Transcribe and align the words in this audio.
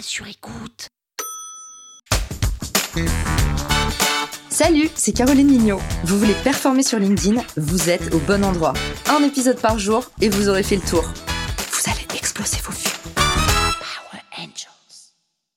sur 0.00 0.26
écoute. 0.26 0.88
Salut, 4.48 4.88
c'est 4.94 5.12
Caroline 5.12 5.48
Mignot. 5.48 5.80
Vous 6.04 6.18
voulez 6.18 6.34
performer 6.44 6.82
sur 6.82 6.98
LinkedIn 6.98 7.42
Vous 7.56 7.90
êtes 7.90 8.14
au 8.14 8.18
bon 8.20 8.44
endroit. 8.44 8.74
Un 9.08 9.22
épisode 9.22 9.60
par 9.60 9.78
jour 9.78 10.10
et 10.20 10.28
vous 10.28 10.48
aurez 10.48 10.62
fait 10.62 10.76
le 10.76 10.82
tour. 10.82 11.02
Vous 11.02 11.90
allez 11.90 12.06
exploser 12.16 12.58
vos 12.62 12.72
vues. 12.72 13.14
Power 13.14 14.22
Angels. 14.38 15.12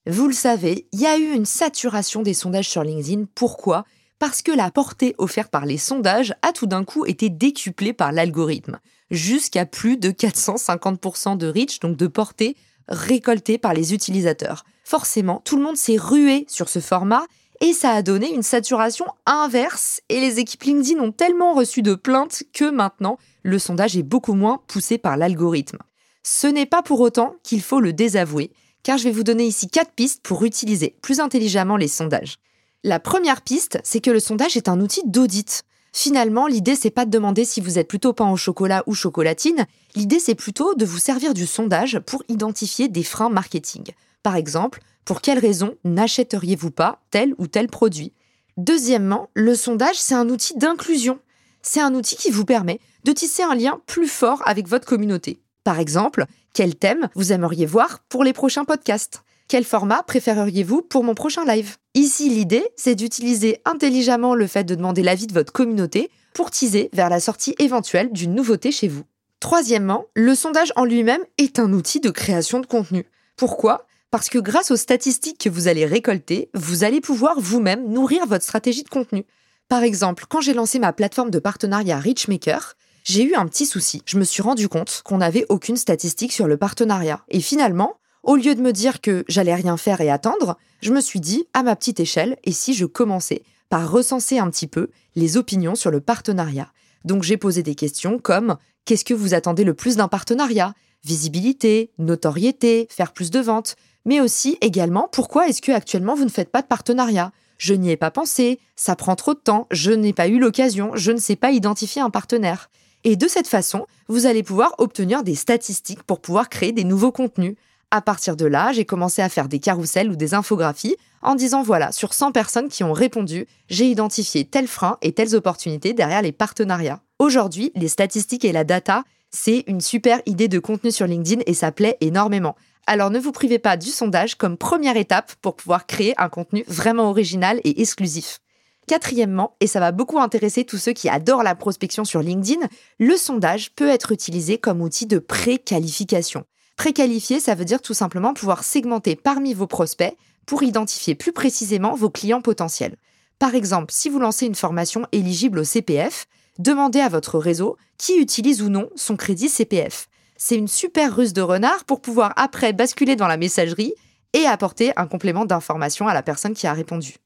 Vous 0.06 0.26
le 0.26 0.34
savez, 0.34 0.88
il 0.92 1.00
y 1.00 1.06
a 1.06 1.16
eu 1.16 1.32
une 1.32 1.46
saturation 1.46 2.22
des 2.22 2.34
sondages 2.34 2.68
sur 2.68 2.82
LinkedIn. 2.82 3.26
Pourquoi? 3.34 3.84
Parce 4.18 4.42
que 4.42 4.52
la 4.52 4.70
portée 4.70 5.14
offerte 5.18 5.50
par 5.50 5.64
les 5.64 5.78
sondages 5.78 6.34
a 6.42 6.52
tout 6.52 6.66
d'un 6.66 6.84
coup 6.84 7.06
été 7.06 7.30
décuplée 7.30 7.92
par 7.92 8.10
l'algorithme, 8.10 8.80
jusqu'à 9.10 9.64
plus 9.64 9.96
de 9.96 10.10
450% 10.10 11.36
de 11.36 11.46
reach, 11.46 11.78
donc 11.78 11.96
de 11.96 12.06
portée, 12.08 12.56
récoltée 12.88 13.58
par 13.58 13.74
les 13.74 13.94
utilisateurs. 13.94 14.64
Forcément, 14.84 15.42
tout 15.44 15.56
le 15.56 15.62
monde 15.62 15.76
s'est 15.76 15.96
rué 15.96 16.46
sur 16.48 16.68
ce 16.68 16.80
format 16.80 17.24
et 17.60 17.72
ça 17.72 17.90
a 17.90 18.02
donné 18.02 18.32
une 18.32 18.42
saturation 18.42 19.06
inverse 19.26 20.00
et 20.08 20.20
les 20.20 20.38
équipes 20.38 20.62
LinkedIn 20.62 21.00
ont 21.02 21.12
tellement 21.12 21.54
reçu 21.54 21.82
de 21.82 21.94
plaintes 21.94 22.44
que 22.52 22.70
maintenant, 22.70 23.18
le 23.42 23.58
sondage 23.58 23.96
est 23.96 24.02
beaucoup 24.02 24.34
moins 24.34 24.60
poussé 24.68 24.96
par 24.96 25.16
l'algorithme. 25.16 25.78
Ce 26.22 26.46
n'est 26.46 26.66
pas 26.66 26.82
pour 26.82 27.00
autant 27.00 27.34
qu'il 27.42 27.62
faut 27.62 27.80
le 27.80 27.92
désavouer, 27.92 28.52
car 28.82 28.98
je 28.98 29.04
vais 29.04 29.10
vous 29.10 29.24
donner 29.24 29.46
ici 29.46 29.68
quatre 29.68 29.92
pistes 29.92 30.22
pour 30.22 30.44
utiliser 30.44 30.96
plus 31.02 31.20
intelligemment 31.20 31.76
les 31.76 31.88
sondages. 31.88 32.38
La 32.84 33.00
première 33.00 33.42
piste, 33.42 33.80
c'est 33.82 34.00
que 34.00 34.10
le 34.10 34.20
sondage 34.20 34.56
est 34.56 34.68
un 34.68 34.80
outil 34.80 35.02
d'audit. 35.04 35.64
Finalement, 36.00 36.46
l'idée, 36.46 36.76
c'est 36.76 36.92
pas 36.92 37.06
de 37.06 37.10
demander 37.10 37.44
si 37.44 37.60
vous 37.60 37.76
êtes 37.76 37.88
plutôt 37.88 38.12
pain 38.12 38.30
au 38.30 38.36
chocolat 38.36 38.84
ou 38.86 38.94
chocolatine. 38.94 39.66
L'idée, 39.96 40.20
c'est 40.20 40.36
plutôt 40.36 40.76
de 40.76 40.84
vous 40.84 40.98
servir 40.98 41.34
du 41.34 41.44
sondage 41.44 41.98
pour 42.06 42.22
identifier 42.28 42.86
des 42.86 43.02
freins 43.02 43.30
marketing. 43.30 43.82
Par 44.22 44.36
exemple, 44.36 44.80
pour 45.04 45.20
quelles 45.20 45.40
raisons 45.40 45.74
n'achèteriez-vous 45.82 46.70
pas 46.70 47.00
tel 47.10 47.34
ou 47.38 47.48
tel 47.48 47.66
produit? 47.66 48.12
Deuxièmement, 48.56 49.28
le 49.34 49.56
sondage, 49.56 49.98
c'est 49.98 50.14
un 50.14 50.28
outil 50.28 50.56
d'inclusion. 50.56 51.18
C'est 51.62 51.80
un 51.80 51.92
outil 51.96 52.14
qui 52.14 52.30
vous 52.30 52.44
permet 52.44 52.78
de 53.02 53.10
tisser 53.10 53.42
un 53.42 53.56
lien 53.56 53.80
plus 53.86 54.06
fort 54.06 54.40
avec 54.44 54.68
votre 54.68 54.86
communauté. 54.86 55.40
Par 55.64 55.80
exemple, 55.80 56.26
quel 56.52 56.76
thème 56.76 57.08
vous 57.16 57.32
aimeriez 57.32 57.66
voir 57.66 57.98
pour 58.08 58.22
les 58.22 58.32
prochains 58.32 58.64
podcasts? 58.64 59.24
Quel 59.48 59.64
format 59.64 60.02
préféreriez-vous 60.02 60.82
pour 60.82 61.04
mon 61.04 61.14
prochain 61.14 61.46
live? 61.46 61.78
Ici, 61.94 62.28
l'idée, 62.28 62.68
c'est 62.76 62.94
d'utiliser 62.94 63.62
intelligemment 63.64 64.34
le 64.34 64.46
fait 64.46 64.64
de 64.64 64.74
demander 64.74 65.02
l'avis 65.02 65.26
de 65.26 65.32
votre 65.32 65.54
communauté 65.54 66.10
pour 66.34 66.50
teaser 66.50 66.90
vers 66.92 67.08
la 67.08 67.18
sortie 67.18 67.54
éventuelle 67.58 68.12
d'une 68.12 68.34
nouveauté 68.34 68.70
chez 68.70 68.88
vous. 68.88 69.04
Troisièmement, 69.40 70.04
le 70.14 70.34
sondage 70.34 70.74
en 70.76 70.84
lui-même 70.84 71.22
est 71.38 71.58
un 71.58 71.72
outil 71.72 72.00
de 72.00 72.10
création 72.10 72.60
de 72.60 72.66
contenu. 72.66 73.06
Pourquoi? 73.38 73.86
Parce 74.10 74.28
que 74.28 74.38
grâce 74.38 74.70
aux 74.70 74.76
statistiques 74.76 75.38
que 75.38 75.48
vous 75.48 75.66
allez 75.66 75.86
récolter, 75.86 76.50
vous 76.52 76.84
allez 76.84 77.00
pouvoir 77.00 77.40
vous-même 77.40 77.88
nourrir 77.88 78.26
votre 78.26 78.44
stratégie 78.44 78.84
de 78.84 78.90
contenu. 78.90 79.24
Par 79.70 79.82
exemple, 79.82 80.26
quand 80.28 80.42
j'ai 80.42 80.52
lancé 80.52 80.78
ma 80.78 80.92
plateforme 80.92 81.30
de 81.30 81.38
partenariat 81.38 81.98
Richmaker, 81.98 82.74
j'ai 83.02 83.22
eu 83.22 83.34
un 83.34 83.46
petit 83.46 83.64
souci. 83.64 84.02
Je 84.04 84.18
me 84.18 84.24
suis 84.24 84.42
rendu 84.42 84.68
compte 84.68 85.00
qu'on 85.06 85.18
n'avait 85.18 85.46
aucune 85.48 85.76
statistique 85.78 86.32
sur 86.32 86.48
le 86.48 86.58
partenariat. 86.58 87.22
Et 87.30 87.40
finalement, 87.40 87.96
au 88.22 88.36
lieu 88.36 88.54
de 88.54 88.62
me 88.62 88.72
dire 88.72 89.00
que 89.00 89.24
j'allais 89.28 89.54
rien 89.54 89.76
faire 89.76 90.00
et 90.00 90.10
attendre, 90.10 90.56
je 90.80 90.92
me 90.92 91.00
suis 91.00 91.20
dit, 91.20 91.46
à 91.54 91.62
ma 91.62 91.76
petite 91.76 92.00
échelle, 92.00 92.36
et 92.44 92.52
si 92.52 92.74
je 92.74 92.84
commençais 92.86 93.42
par 93.68 93.90
recenser 93.90 94.38
un 94.38 94.50
petit 94.50 94.66
peu 94.66 94.88
les 95.14 95.36
opinions 95.36 95.74
sur 95.74 95.90
le 95.90 96.00
partenariat? 96.00 96.72
Donc 97.04 97.22
j'ai 97.22 97.36
posé 97.36 97.62
des 97.62 97.74
questions 97.74 98.18
comme 98.18 98.56
qu'est-ce 98.84 99.04
que 99.04 99.14
vous 99.14 99.34
attendez 99.34 99.64
le 99.64 99.74
plus 99.74 99.96
d'un 99.96 100.08
partenariat? 100.08 100.74
Visibilité, 101.04 101.92
notoriété, 101.98 102.88
faire 102.90 103.12
plus 103.12 103.30
de 103.30 103.40
ventes, 103.40 103.76
mais 104.04 104.20
aussi 104.20 104.58
également 104.60 105.08
pourquoi 105.12 105.48
est-ce 105.48 105.62
que 105.62 105.72
actuellement 105.72 106.14
vous 106.14 106.24
ne 106.24 106.30
faites 106.30 106.50
pas 106.50 106.62
de 106.62 106.66
partenariat? 106.66 107.32
Je 107.58 107.74
n'y 107.74 107.90
ai 107.90 107.96
pas 107.96 108.10
pensé, 108.10 108.60
ça 108.76 108.96
prend 108.96 109.16
trop 109.16 109.34
de 109.34 109.40
temps, 109.40 109.66
je 109.70 109.90
n'ai 109.90 110.12
pas 110.12 110.28
eu 110.28 110.38
l'occasion, 110.38 110.92
je 110.94 111.12
ne 111.12 111.18
sais 111.18 111.36
pas 111.36 111.50
identifier 111.50 112.00
un 112.00 112.10
partenaire. 112.10 112.70
Et 113.04 113.16
de 113.16 113.28
cette 113.28 113.48
façon, 113.48 113.86
vous 114.08 114.26
allez 114.26 114.42
pouvoir 114.42 114.74
obtenir 114.78 115.22
des 115.22 115.34
statistiques 115.34 116.02
pour 116.02 116.20
pouvoir 116.20 116.48
créer 116.48 116.72
des 116.72 116.84
nouveaux 116.84 117.12
contenus. 117.12 117.56
À 117.90 118.02
partir 118.02 118.36
de 118.36 118.44
là, 118.44 118.70
j'ai 118.72 118.84
commencé 118.84 119.22
à 119.22 119.30
faire 119.30 119.48
des 119.48 119.60
carousels 119.60 120.10
ou 120.10 120.16
des 120.16 120.34
infographies 120.34 120.96
en 121.22 121.34
disant 121.34 121.62
voilà, 121.62 121.90
sur 121.90 122.12
100 122.12 122.32
personnes 122.32 122.68
qui 122.68 122.84
ont 122.84 122.92
répondu, 122.92 123.46
j'ai 123.70 123.86
identifié 123.86 124.44
tels 124.44 124.68
freins 124.68 124.98
et 125.00 125.12
telles 125.12 125.34
opportunités 125.34 125.94
derrière 125.94 126.20
les 126.20 126.32
partenariats. 126.32 127.00
Aujourd'hui, 127.18 127.72
les 127.74 127.88
statistiques 127.88 128.44
et 128.44 128.52
la 128.52 128.64
data, 128.64 129.04
c'est 129.30 129.64
une 129.66 129.80
super 129.80 130.20
idée 130.26 130.48
de 130.48 130.58
contenu 130.58 130.92
sur 130.92 131.06
LinkedIn 131.06 131.40
et 131.46 131.54
ça 131.54 131.72
plaît 131.72 131.96
énormément. 132.02 132.56
Alors 132.86 133.08
ne 133.08 133.18
vous 133.18 133.32
privez 133.32 133.58
pas 133.58 133.78
du 133.78 133.88
sondage 133.88 134.34
comme 134.34 134.58
première 134.58 134.98
étape 134.98 135.32
pour 135.40 135.56
pouvoir 135.56 135.86
créer 135.86 136.12
un 136.20 136.28
contenu 136.28 136.64
vraiment 136.68 137.08
original 137.08 137.58
et 137.64 137.80
exclusif. 137.80 138.40
Quatrièmement, 138.86 139.56
et 139.60 139.66
ça 139.66 139.80
va 139.80 139.92
beaucoup 139.92 140.18
intéresser 140.18 140.64
tous 140.64 140.78
ceux 140.78 140.92
qui 140.92 141.08
adorent 141.08 141.42
la 141.42 141.54
prospection 141.54 142.04
sur 142.04 142.20
LinkedIn, 142.20 142.66
le 142.98 143.16
sondage 143.16 143.74
peut 143.74 143.88
être 143.88 144.12
utilisé 144.12 144.58
comme 144.58 144.82
outil 144.82 145.06
de 145.06 145.18
préqualification. 145.18 146.44
Préqualifier, 146.78 147.40
ça 147.40 147.56
veut 147.56 147.64
dire 147.64 147.82
tout 147.82 147.92
simplement 147.92 148.32
pouvoir 148.32 148.62
segmenter 148.62 149.16
parmi 149.16 149.52
vos 149.52 149.66
prospects 149.66 150.16
pour 150.46 150.62
identifier 150.62 151.16
plus 151.16 151.32
précisément 151.32 151.96
vos 151.96 152.08
clients 152.08 152.40
potentiels. 152.40 152.96
Par 153.40 153.56
exemple, 153.56 153.92
si 153.92 154.08
vous 154.08 154.20
lancez 154.20 154.46
une 154.46 154.54
formation 154.54 155.04
éligible 155.10 155.58
au 155.58 155.64
CPF, 155.64 156.26
demandez 156.60 157.00
à 157.00 157.08
votre 157.08 157.40
réseau 157.40 157.76
qui 157.98 158.18
utilise 158.18 158.62
ou 158.62 158.68
non 158.68 158.88
son 158.94 159.16
crédit 159.16 159.48
CPF. 159.48 160.08
C'est 160.36 160.54
une 160.54 160.68
super 160.68 161.16
ruse 161.16 161.32
de 161.32 161.42
renard 161.42 161.84
pour 161.84 162.00
pouvoir 162.00 162.32
après 162.36 162.72
basculer 162.72 163.16
dans 163.16 163.26
la 163.26 163.36
messagerie 163.36 163.94
et 164.32 164.46
apporter 164.46 164.92
un 164.96 165.08
complément 165.08 165.44
d'information 165.44 166.06
à 166.06 166.14
la 166.14 166.22
personne 166.22 166.54
qui 166.54 166.68
a 166.68 166.72
répondu. 166.74 167.16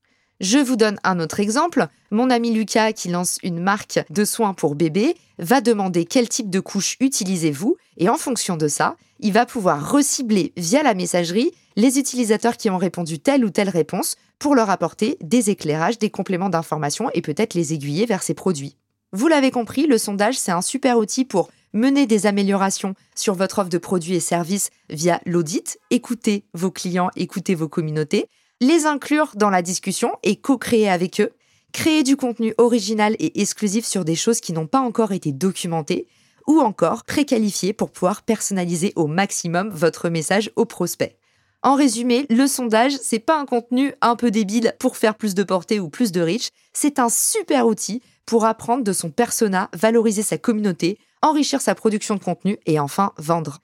Je 0.43 0.59
vous 0.59 0.75
donne 0.75 0.99
un 1.05 1.21
autre 1.21 1.39
exemple. 1.39 1.87
Mon 2.11 2.29
ami 2.29 2.51
Lucas, 2.51 2.93
qui 2.93 3.09
lance 3.09 3.39
une 3.45 3.61
marque 3.61 4.01
de 4.11 4.25
soins 4.25 4.55
pour 4.55 4.75
bébés, 4.75 5.15
va 5.39 5.61
demander 5.61 6.05
quel 6.05 6.29
type 6.29 6.51
de 6.51 6.59
couche 6.59 6.97
utilisez-vous 6.99 7.77
et 7.97 8.09
en 8.09 8.17
fonction 8.17 8.57
de 8.57 8.67
ça, 8.67 8.97
il 9.21 9.33
va 9.33 9.47
pouvoir 9.47 9.93
recibler 9.93 10.53
via 10.57 10.83
la 10.83 10.95
messagerie 10.95 11.53
les 11.77 12.01
utilisateurs 12.01 12.57
qui 12.57 12.71
ont 12.71 12.77
répondu 12.77 13.21
telle 13.21 13.45
ou 13.45 13.51
telle 13.51 13.69
réponse 13.69 14.17
pour 14.41 14.57
leur 14.57 14.69
apporter 14.69 15.17
des 15.21 15.49
éclairages, 15.51 16.01
des 16.01 16.11
compléments 16.11 16.51
d'information 16.51 17.09
et 17.15 17.23
peut-être 17.23 17.55
les 17.55 17.73
aiguiller 17.73 18.05
vers 18.05 18.25
ses 18.25 18.35
produits. 18.35 18.77
Vous 19.13 19.29
l'avez 19.29 19.53
compris, 19.53 19.87
le 19.87 19.97
sondage, 19.97 20.37
c'est 20.41 20.51
un 20.51 20.61
super 20.61 20.99
outil 20.99 21.25
pour 21.25 21.51
mener 21.73 22.07
des 22.07 22.27
améliorations 22.27 22.97
sur 23.15 23.35
votre 23.35 23.61
offre 23.61 23.71
de 23.71 23.79
produits 23.79 24.17
et 24.17 24.21
services 24.21 24.71
via 24.91 25.21
l'audit, 25.25 25.79
écouter 25.91 26.47
vos 26.53 26.73
clients, 26.73 27.11
écouter 27.15 27.55
vos 27.55 27.69
communautés, 27.69 28.29
les 28.63 28.87
inclure 28.87 29.33
dans 29.35 29.51
la 29.51 29.61
discussion 29.61 30.13
et 30.23 30.37
co-créer 30.37 30.89
avec 30.89 31.21
eux, 31.21 31.33
créer 31.73 32.05
du 32.05 32.17
contenu 32.17 32.55
original 32.59 33.17
et 33.19 33.41
exclusif 33.41 33.85
sur 33.85 34.05
des 34.05 34.15
choses 34.15 34.41
qui 34.41 34.53
n'ont 34.53 34.69
pas 34.69 34.81
encore 34.81 35.11
été 35.11 35.33
documentées, 35.33 36.07
ou 36.47 36.61
encore 36.61 37.05
préqualifier 37.05 37.73
pour 37.73 37.91
pouvoir 37.91 38.23
personnaliser 38.23 38.93
au 38.95 39.07
maximum 39.09 39.69
votre 39.71 40.09
message 40.09 40.51
aux 40.57 40.65
prospects. 40.65 41.17
En 41.63 41.75
résumé, 41.75 42.27
le 42.31 42.47
sondage, 42.47 42.93
c'est 43.01 43.19
pas 43.19 43.39
un 43.39 43.47
contenu 43.47 43.95
un 44.01 44.17
peu 44.17 44.31
débile 44.31 44.75
pour 44.79 44.97
faire 44.97 45.17
plus 45.17 45.35
de 45.35 45.43
portée 45.43 45.81
ou 45.81 45.89
plus 45.89 46.13
de 46.13 46.21
reach, 46.21 46.51
c'est 46.73 46.99
un 46.99 47.09
super 47.09 47.67
outil 47.67 48.01
pour 48.27 48.45
apprendre 48.45 48.85
de 48.85 48.93
son 48.93 49.11
persona, 49.11 49.71
valoriser 49.73 50.23
sa 50.23 50.39
communauté, 50.39 50.99
enrichir 51.21 51.61
sa 51.61 51.75
production 51.75 52.15
de 52.15 52.23
contenu 52.23 52.59
et 52.67 52.79
enfin 52.79 53.13
vendre. 53.19 53.59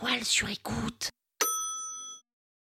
Toile 0.00 0.24
sur 0.24 0.48
écoute. 0.50 1.10